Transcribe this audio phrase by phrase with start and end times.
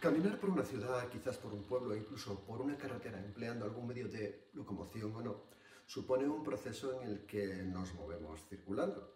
[0.00, 4.08] Caminar por una ciudad, quizás por un pueblo, incluso por una carretera, empleando algún medio
[4.08, 5.42] de locomoción o no,
[5.84, 9.14] supone un proceso en el que nos movemos circulando.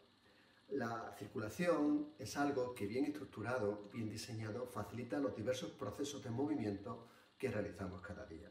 [0.69, 7.09] La circulación es algo que bien estructurado, bien diseñado, facilita los diversos procesos de movimiento
[7.39, 8.51] que realizamos cada día.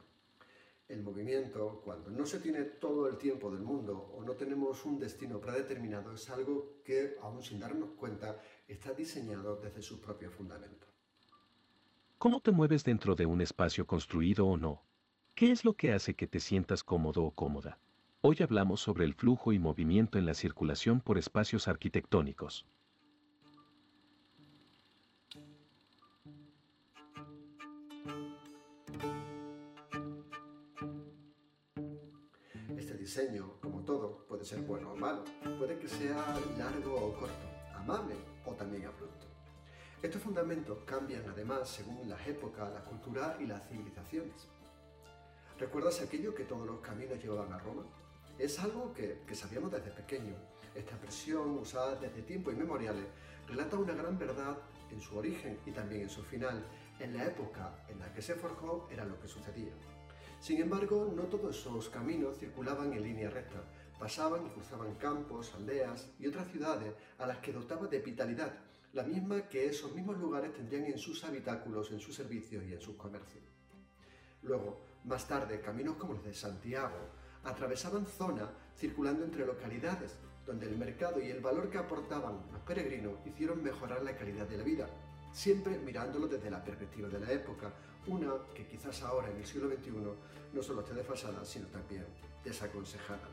[0.87, 4.97] El movimiento, cuando no se tiene todo el tiempo del mundo o no tenemos un
[4.97, 11.02] destino predeterminado, es algo que, aún sin darnos cuenta, está diseñado desde sus propios fundamentos.
[12.23, 14.81] ¿Cómo te mueves dentro de un espacio construido o no?
[15.35, 17.79] ¿Qué es lo que hace que te sientas cómodo o cómoda?
[18.21, 22.65] Hoy hablamos sobre el flujo y movimiento en la circulación por espacios arquitectónicos.
[32.77, 35.25] Este diseño, como todo, puede ser bueno o malo,
[35.59, 39.32] puede que sea largo o corto, amable o también abrupto.
[40.03, 44.49] Estos fundamentos cambian además según las épocas, la cultura y las civilizaciones.
[45.57, 47.85] ¿Recuerdas aquello que todos los caminos llevaban a Roma?
[48.37, 50.35] Es algo que, sabíamos desde pequeño.
[50.75, 53.05] Esta expresión, usada desde tiempos inmemoriales,
[53.47, 54.57] relata una gran verdad
[54.91, 56.65] en su origen y también en su final.
[56.99, 59.71] En la época en la que se forjó era lo que sucedía.
[60.41, 63.63] Sin embargo, no todos esos caminos circulaban en línea recta.
[63.97, 68.53] Pasaban y cruzaban campos, aldeas y otras ciudades a las que dotaba de vitalidad
[68.93, 72.79] la misma que esos mismos lugares tendrían en sus habitáculos, en sus servicios y en
[72.81, 73.43] sus comercios.
[74.43, 77.09] Luego, más tarde, caminos como los de Santiago
[77.43, 83.13] atravesaban zonas circulando entre localidades, donde el mercado y el valor que aportaban los peregrinos
[83.25, 84.87] hicieron mejorar la calidad de la vida,
[85.31, 87.73] siempre mirándolo desde la perspectiva de la época,
[88.05, 89.91] una que quizás ahora en el siglo XXI
[90.53, 92.05] no solo esté desfasada, sino también
[92.43, 93.27] desaconsejada.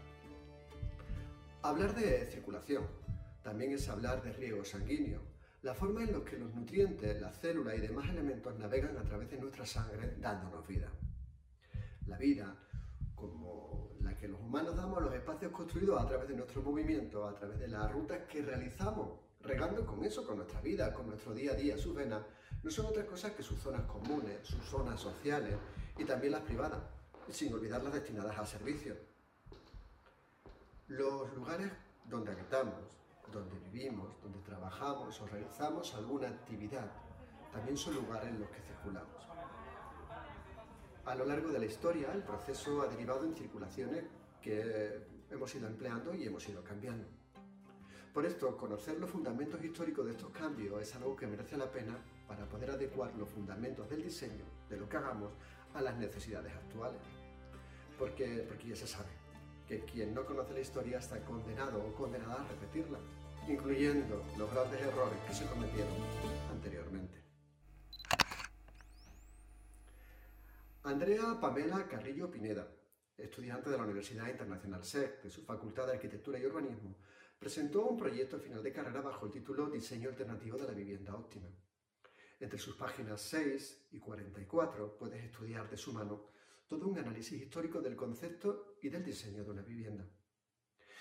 [1.62, 2.86] Hablar de circulación
[3.42, 5.30] también es hablar de riego sanguíneo,
[5.62, 9.30] la forma en la que los nutrientes, las células y demás elementos navegan a través
[9.30, 10.91] de nuestra sangre dándonos vida.
[12.06, 12.56] La vida,
[13.14, 17.26] como la que los humanos damos a los espacios construidos a través de nuestro movimiento,
[17.28, 21.34] a través de las rutas que realizamos, regando con eso, con nuestra vida, con nuestro
[21.34, 22.22] día a día, sus venas,
[22.62, 25.56] no son otra cosa que sus zonas comunes, sus zonas sociales
[25.99, 26.81] y también las privadas,
[27.28, 28.97] sin olvidar las destinadas a servicio.
[30.88, 31.70] Los lugares
[32.06, 33.00] donde habitamos,
[33.33, 36.91] donde vivimos, donde trabajamos o realizamos alguna actividad,
[37.53, 39.27] también son lugares en los que circulamos.
[41.05, 44.05] A lo largo de la historia, el proceso ha derivado en circulaciones
[44.41, 47.07] que hemos ido empleando y hemos ido cambiando.
[48.13, 51.97] Por esto, conocer los fundamentos históricos de estos cambios es algo que merece la pena
[52.27, 55.33] para poder adecuar los fundamentos del diseño, de lo que hagamos,
[55.75, 57.01] a las necesidades actuales.
[57.99, 59.11] Porque, porque ya se sabe
[59.69, 62.99] que quien no conoce la historia está condenado o condenada a repetirla
[63.49, 65.95] incluyendo los grandes errores que se cometieron
[66.51, 67.21] anteriormente.
[70.83, 72.67] Andrea Pamela Carrillo Pineda,
[73.17, 76.97] estudiante de la Universidad Internacional SEC de su Facultad de Arquitectura y Urbanismo,
[77.39, 81.49] presentó un proyecto final de carrera bajo el título Diseño Alternativo de la Vivienda Óptima.
[82.39, 86.31] Entre sus páginas 6 y 44 puedes estudiar de su mano
[86.67, 90.09] todo un análisis histórico del concepto y del diseño de una vivienda.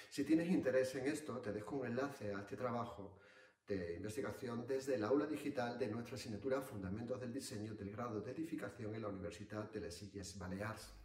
[0.10, 3.20] Si tienes interés en esto, te dejo un enlace a este trabajo
[3.68, 8.32] de investigación desde el aula digital de nuestra asignatura Fundamentos del Diseño del grado de
[8.32, 10.96] edificación en la Universidad de les Illes Balears.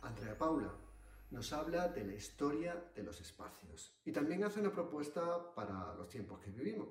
[0.00, 0.74] Andrea Paula
[1.30, 6.08] nos habla de la historia de los espacios y también hace una propuesta para los
[6.08, 6.88] tiempos que vivimos.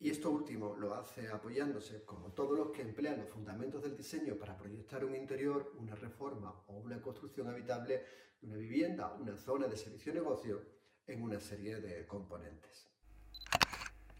[0.00, 4.36] Y esto último lo hace apoyándose, como todos los que emplean los fundamentos del diseño
[4.36, 8.04] para proyectar un interior, una reforma o una construcción habitable
[8.40, 10.62] de una vivienda, una zona de servicio negocio,
[11.08, 12.86] en una serie de componentes.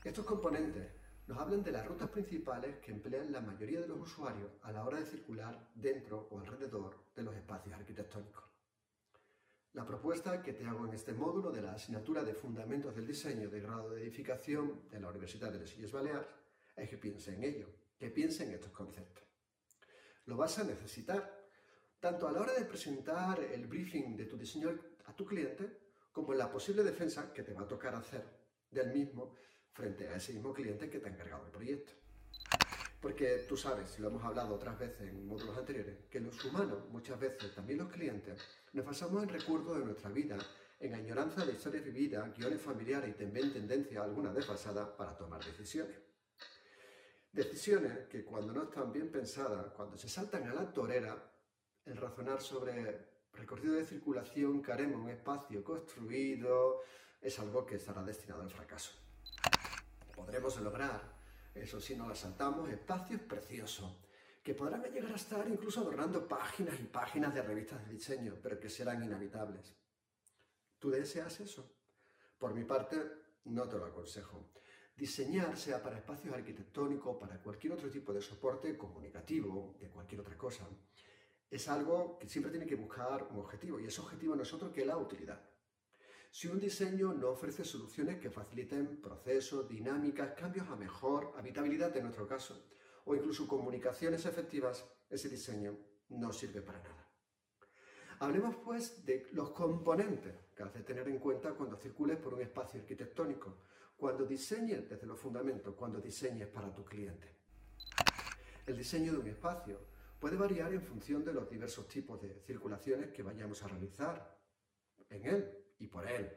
[0.03, 0.91] Estos componentes
[1.27, 4.85] nos hablan de las rutas principales que emplean la mayoría de los usuarios a la
[4.85, 8.58] hora de circular dentro o alrededor de los espacios arquitectónicos.
[9.75, 13.51] La propuesta que te hago en este módulo de la asignatura de Fundamentos del Diseño
[13.51, 16.29] de grado de edificación de la Universidad de las Islas Baleares
[16.75, 19.25] es que piense en ello, que piense en estos conceptos.
[20.25, 21.47] Lo vas a necesitar
[22.01, 24.71] tanto a la hora de presentar el briefing de tu diseño
[25.05, 25.79] a tu cliente,
[26.13, 28.25] como en la posible defensa que te va a tocar hacer
[28.71, 29.35] del mismo
[29.73, 31.93] frente a ese mismo cliente que te ha encargado el proyecto.
[33.01, 37.19] Porque tú sabes, lo hemos hablado otras veces en módulos anteriores, que los humanos, muchas
[37.19, 38.41] veces, también los clientes,
[38.73, 40.37] nos basamos en recuerdos de nuestra vida,
[40.81, 45.97] en añoranza de historias vividas, guiones familiares y también tendencia alguna desfasada para tomar decisiones.
[47.33, 51.17] Decisiones que cuando no están bien pensadas, cuando se saltan a la torera,
[51.85, 56.81] el razonar sobre recorrido de circulación que haremos un espacio construido
[57.21, 58.93] es algo que estará destinado al fracaso.
[60.15, 61.18] Podremos lograr
[61.63, 63.97] eso sí, nos saltamos espacios preciosos,
[64.43, 68.59] que podrán llegar a estar incluso adornando páginas y páginas de revistas de diseño, pero
[68.59, 69.75] que serán inhabitables.
[70.79, 71.71] ¿Tú deseas eso?
[72.39, 72.97] Por mi parte,
[73.45, 74.51] no te lo aconsejo.
[74.97, 80.37] Diseñar, sea para espacios arquitectónicos, para cualquier otro tipo de soporte comunicativo, de cualquier otra
[80.37, 80.67] cosa,
[81.51, 84.73] es algo que siempre tiene que buscar un objetivo, y ese objetivo no es otro
[84.73, 85.41] que la utilidad.
[86.31, 92.05] Si un diseño no ofrece soluciones que faciliten procesos, dinámicas, cambios a mejor, habitabilidad en
[92.05, 92.67] nuestro caso,
[93.07, 95.77] o incluso comunicaciones efectivas, ese diseño
[96.11, 97.09] no sirve para nada.
[98.21, 102.43] Hablemos pues de los componentes que has de tener en cuenta cuando circules por un
[102.43, 103.57] espacio arquitectónico,
[103.97, 107.37] cuando diseñes desde los fundamentos, cuando diseñes para tu cliente.
[108.67, 109.81] El diseño de un espacio
[110.21, 114.39] puede variar en función de los diversos tipos de circulaciones que vayamos a realizar
[115.09, 116.31] en él y por él.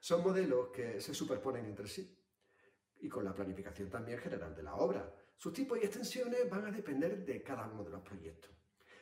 [0.00, 2.18] Son modelos que se superponen entre sí
[3.00, 5.14] y con la planificación también general de la obra.
[5.36, 8.50] Sus tipos y extensiones van a depender de cada uno de los proyectos.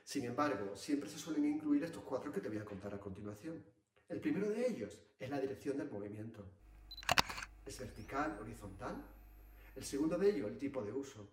[0.04, 3.64] Sin embargo, siempre se suelen incluir estos cuatro que te voy a contar a continuación.
[4.08, 6.44] El primero de ellos es la dirección del movimiento.
[7.64, 9.04] ¿Es vertical, horizontal?
[9.74, 11.30] El segundo de ellos, el tipo de uso.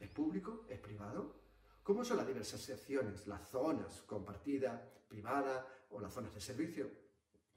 [0.00, 0.66] ¿Es público?
[0.68, 1.40] ¿Es privado?
[1.82, 5.64] ¿Cómo son las diversas secciones, las zonas compartidas, privadas
[5.96, 6.90] o las zonas de servicio?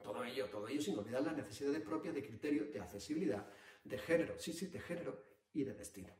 [0.02, 3.46] Todo ello, todo ello sin olvidar las necesidades propias de criterios de accesibilidad,
[3.84, 5.22] de género, sí, sí, de género
[5.54, 6.14] y de destino.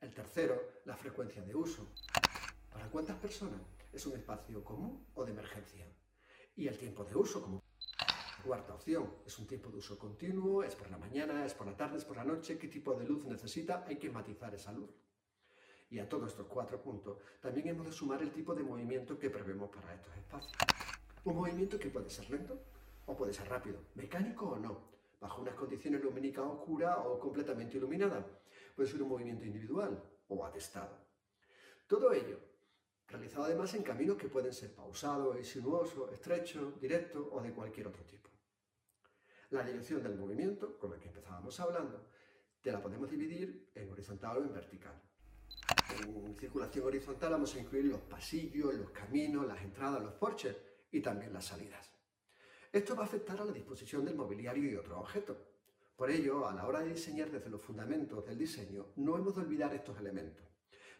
[0.00, 1.92] El tercero, la frecuencia de uso.
[2.70, 3.60] ¿Para cuántas personas?
[3.92, 5.86] ¿Es un espacio común o de emergencia?
[6.56, 7.62] Y el tiempo de uso como
[8.44, 9.14] cuarta opción.
[9.26, 10.64] ¿Es un tiempo de uso continuo?
[10.64, 11.44] ¿Es por la mañana?
[11.44, 11.98] ¿Es por la tarde?
[11.98, 12.58] ¿Es por la noche?
[12.58, 13.84] ¿Qué tipo de luz necesita?
[13.86, 14.90] Hay que matizar esa luz.
[15.90, 19.30] Y a todos estos cuatro puntos también hemos de sumar el tipo de movimiento que
[19.30, 20.52] prevemos para estos espacios.
[21.24, 22.60] Un movimiento que puede ser lento
[23.06, 24.78] o puede ser rápido, mecánico o no,
[25.20, 28.24] bajo unas condiciones lumínicas oscuras o completamente iluminadas.
[28.76, 30.96] Puede ser un movimiento individual o atestado.
[31.86, 32.38] Todo ello
[33.08, 38.04] realizado además en caminos que pueden ser pausados, sinuosos, estrechos, directos o de cualquier otro
[38.04, 38.28] tipo.
[39.50, 42.06] La dirección del movimiento, con la que empezábamos hablando,
[42.60, 45.00] te la podemos dividir en horizontal o en vertical.
[46.04, 50.54] En circulación horizontal vamos a incluir los pasillos, los caminos, las entradas, los porches
[50.90, 51.90] y también las salidas.
[52.72, 55.38] Esto va a afectar a la disposición del mobiliario y otros objetos.
[55.96, 59.42] Por ello, a la hora de diseñar desde los fundamentos del diseño, no hemos de
[59.42, 60.46] olvidar estos elementos.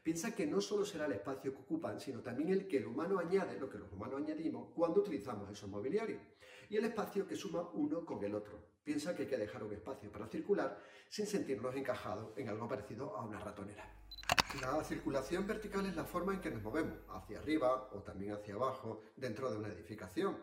[0.03, 3.19] Piensa que no solo será el espacio que ocupan, sino también el que el humano
[3.19, 6.23] añade, lo que los humanos añadimos cuando utilizamos esos mobiliarios,
[6.71, 8.59] y el espacio que suma uno con el otro.
[8.83, 13.15] Piensa que hay que dejar un espacio para circular sin sentirnos encajados en algo parecido
[13.17, 13.98] a una ratonera.
[14.77, 18.55] La circulación vertical es la forma en que nos movemos, hacia arriba o también hacia
[18.55, 20.37] abajo, dentro de una edificación.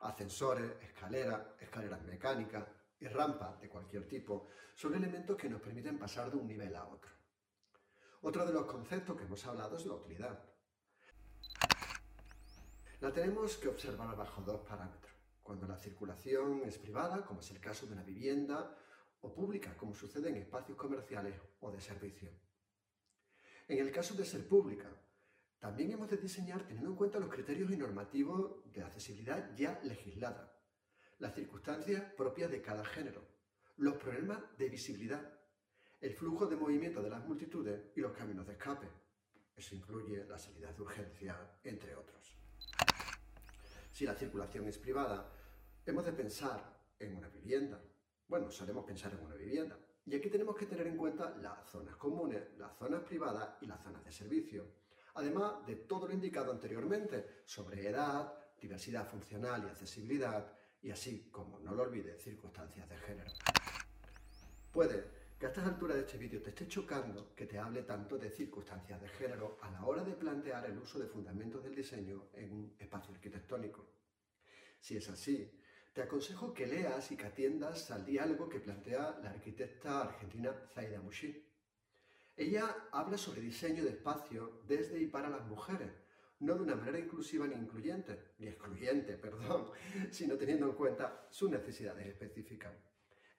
[0.00, 2.64] Ascensores, escaleras, escaleras mecánicas
[3.00, 6.86] y rampas de cualquier tipo son elementos que nos permiten pasar de un nivel a
[6.86, 7.10] otro.
[8.22, 10.44] Otro de los conceptos que hemos hablado es la utilidad.
[13.00, 15.12] La tenemos que observar bajo dos parámetros.
[15.42, 18.78] Cuando la circulación es privada, como es el caso de una vivienda,
[19.22, 22.45] o pública, como sucede en espacios comerciales o de servicio.
[23.68, 24.88] En el caso de ser pública,
[25.58, 30.56] también hemos de diseñar teniendo en cuenta los criterios y normativos de accesibilidad ya legislada,
[31.18, 33.26] las circunstancias propias de cada género,
[33.78, 35.36] los problemas de visibilidad,
[36.00, 38.88] el flujo de movimiento de las multitudes y los caminos de escape.
[39.56, 42.36] Eso incluye las salidas de urgencia, entre otros.
[43.90, 45.32] Si la circulación es privada,
[45.84, 47.82] hemos de pensar en una vivienda.
[48.28, 51.96] Bueno, solemos pensar en una vivienda, y aquí tenemos que tener en cuenta las zonas
[51.96, 54.64] comunes, las zonas privadas y las zonas de servicio.
[55.14, 61.58] Además de todo lo indicado anteriormente sobre edad, diversidad funcional y accesibilidad, y así como
[61.58, 63.32] no lo olvides, circunstancias de género.
[64.70, 68.16] Puede que a estas alturas de este vídeo te esté chocando que te hable tanto
[68.16, 72.28] de circunstancias de género a la hora de plantear el uso de fundamentos del diseño
[72.34, 73.84] en un espacio arquitectónico.
[74.78, 75.50] Si es así,
[75.96, 81.00] te aconsejo que leas y que atiendas al diálogo que plantea la arquitecta argentina Zaida
[81.00, 81.42] Mushi.
[82.36, 85.90] Ella habla sobre diseño de espacio desde y para las mujeres,
[86.40, 89.70] no de una manera inclusiva ni incluyente, ni excluyente, perdón,
[90.10, 92.74] sino teniendo en cuenta sus necesidades específicas.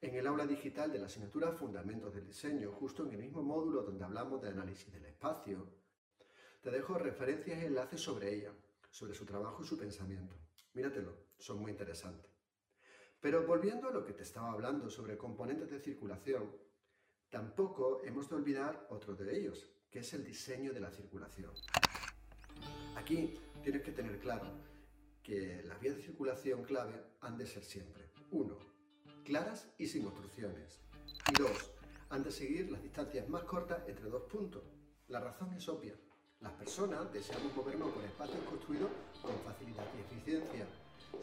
[0.01, 3.83] En el aula digital de la asignatura Fundamentos del Diseño, justo en el mismo módulo
[3.83, 5.73] donde hablamos de análisis del espacio,
[6.63, 8.51] te dejo referencias y enlaces sobre ella,
[8.89, 10.35] sobre su trabajo y su pensamiento.
[10.73, 12.36] Míratelo, son muy interesantes.
[13.19, 16.51] Pero volviendo a lo que te estaba hablando sobre componentes de circulación,
[17.29, 21.51] tampoco hemos de olvidar otro de ellos, que es el diseño de la circulación.
[22.95, 24.47] Aquí tienes que tener claro
[25.23, 28.57] que las vías de circulación clave han de ser siempre, uno,
[29.25, 30.79] claras y sin obstrucciones,
[31.31, 31.73] y dos,
[32.09, 34.63] Han de seguir las distancias más cortas entre dos puntos.
[35.09, 35.93] La razón es obvia.
[36.39, 40.65] Las personas deseamos movernos por espacios construidos con facilidad y eficiencia,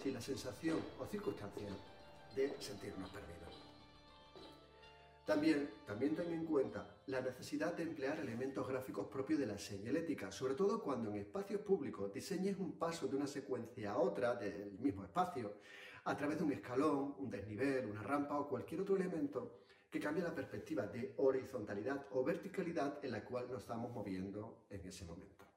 [0.03, 1.69] sin la sensación o circunstancia
[2.35, 3.45] de sentirnos perdidos.
[5.25, 10.31] También, también ten en cuenta la necesidad de emplear elementos gráficos propios de la señalética,
[10.31, 14.79] sobre todo cuando en espacios públicos diseñes un paso de una secuencia a otra del
[14.79, 15.55] mismo espacio,
[16.05, 19.61] a través de un escalón, un desnivel, una rampa o cualquier otro elemento
[19.91, 24.87] que cambie la perspectiva de horizontalidad o verticalidad en la cual nos estamos moviendo en
[24.87, 25.54] ese momento.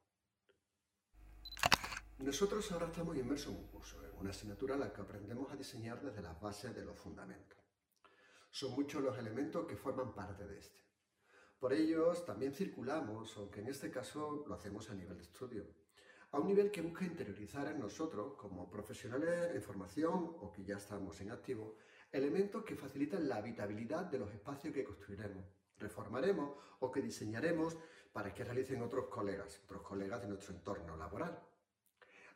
[2.20, 5.56] Nosotros ahora estamos inmersos en un curso, en una asignatura en la que aprendemos a
[5.56, 7.60] diseñar desde las bases de los fundamentos.
[8.50, 10.82] Son muchos los elementos que forman parte de este.
[11.60, 15.68] Por ellos también circulamos, aunque en este caso lo hacemos a nivel de estudio,
[16.32, 20.78] a un nivel que busca interiorizar en nosotros, como profesionales en formación o que ya
[20.78, 21.78] estamos en activo,
[22.12, 25.46] elementos que facilitan la habitabilidad de los espacios que construiremos,
[25.78, 27.78] reformaremos o que diseñaremos
[28.12, 31.40] para que realicen otros colegas, otros colegas de nuestro entorno laboral.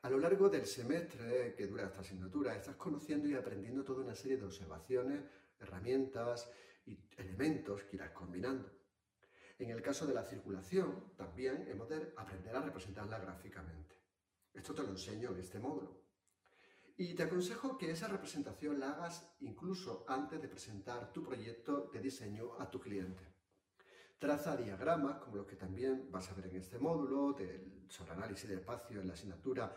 [0.03, 4.15] A lo largo del semestre que dura esta asignatura, estás conociendo y aprendiendo toda una
[4.15, 5.23] serie de observaciones,
[5.59, 6.51] herramientas
[6.87, 8.67] y elementos que irás combinando.
[9.59, 13.95] En el caso de la circulación, también hemos de aprender a representarla gráficamente.
[14.51, 16.01] Esto te lo enseño en este módulo.
[16.97, 21.99] Y te aconsejo que esa representación la hagas incluso antes de presentar tu proyecto de
[21.99, 23.23] diseño a tu cliente.
[24.17, 28.49] Traza diagramas, como los que también vas a ver en este módulo, del, sobre análisis
[28.49, 29.75] de espacio en la asignatura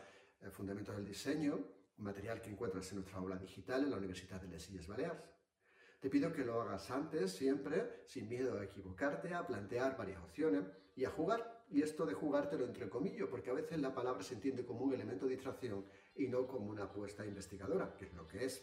[0.50, 1.54] Fundamentos del Diseño,
[1.98, 5.22] un material que encuentras en nuestra aula digital en la Universidad de Les Illes Baleares.
[6.00, 10.64] Te pido que lo hagas antes, siempre, sin miedo a equivocarte, a plantear varias opciones
[10.96, 11.64] y a jugar.
[11.70, 14.92] Y esto de jugártelo entre comillas, porque a veces la palabra se entiende como un
[14.92, 15.84] elemento de distracción
[16.14, 18.62] y no como una apuesta investigadora, que es lo que es.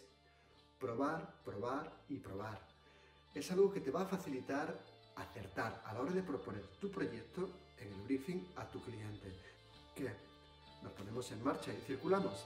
[0.79, 2.61] Probar, probar y probar.
[3.33, 4.79] Es algo que te va a facilitar
[5.15, 9.33] acertar a la hora de proponer tu proyecto en el briefing a tu cliente.
[9.95, 10.30] ¿Qué?
[10.83, 12.45] ¿Nos ponemos en marcha y circulamos?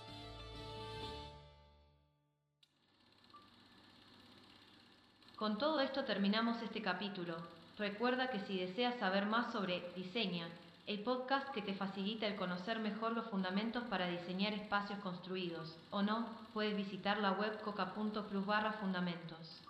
[5.38, 7.36] Con todo esto terminamos este capítulo.
[7.78, 10.48] Recuerda que si deseas saber más sobre Diseña,
[10.88, 16.02] el podcast que te facilita el conocer mejor los fundamentos para diseñar espacios construidos, o
[16.02, 19.62] no, puedes visitar la web coca.plus barra fundamentos.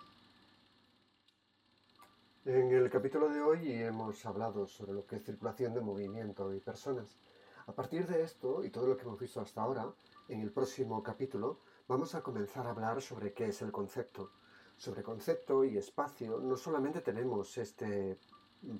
[2.44, 6.60] En el capítulo de hoy hemos hablado sobre lo que es circulación de movimiento y
[6.60, 7.16] personas.
[7.68, 9.92] A partir de esto y todo lo que hemos visto hasta ahora,
[10.28, 11.58] en el próximo capítulo
[11.88, 14.30] vamos a comenzar a hablar sobre qué es el concepto.
[14.76, 18.20] Sobre concepto y espacio, no solamente tenemos este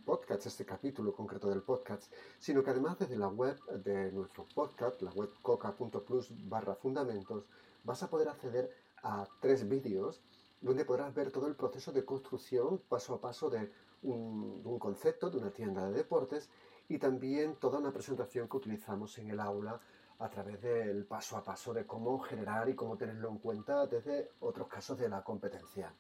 [0.05, 5.03] podcast, este capítulo concreto del podcast, sino que además desde la web de nuestro podcast,
[5.03, 7.49] la web coca.plus barra fundamentos,
[7.83, 8.71] vas a poder acceder
[9.03, 10.23] a tres vídeos
[10.61, 13.69] donde podrás ver todo el proceso de construcción paso a paso de
[14.03, 16.49] un, de un concepto, de una tienda de deportes
[16.89, 19.81] y también toda una presentación que utilizamos en el aula
[20.19, 24.31] a través del paso a paso de cómo generar y cómo tenerlo en cuenta desde
[24.41, 25.93] otros casos de la competencia.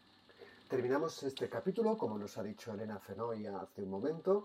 [0.69, 4.45] Terminamos este capítulo, como nos ha dicho Elena Fenoy hace un momento,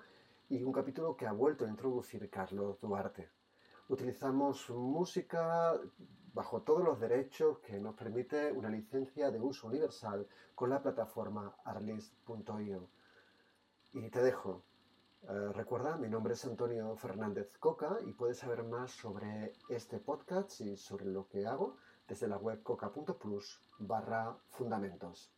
[0.49, 3.29] y un capítulo que ha vuelto a introducir Carlos Duarte.
[3.87, 5.79] Utilizamos música
[6.33, 11.55] bajo todos los derechos que nos permite una licencia de uso universal con la plataforma
[11.63, 12.87] arlist.io.
[13.93, 14.63] Y te dejo
[15.29, 20.61] eh, recuerda, mi nombre es Antonio Fernández Coca y puedes saber más sobre este podcast
[20.61, 25.31] y sobre lo que hago desde la web coca.plus barra fundamentos.